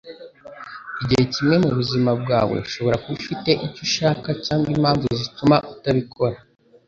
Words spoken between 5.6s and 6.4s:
utabikora.”